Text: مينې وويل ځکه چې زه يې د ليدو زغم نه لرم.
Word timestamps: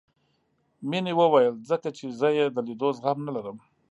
مينې 0.89 1.13
وويل 1.19 1.55
ځکه 1.69 1.87
چې 1.97 2.05
زه 2.19 2.29
يې 2.37 2.45
د 2.51 2.57
ليدو 2.67 2.89
زغم 2.97 3.19
نه 3.27 3.31
لرم. 3.35 3.57